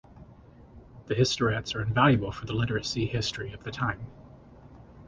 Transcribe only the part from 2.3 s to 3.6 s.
for the literary history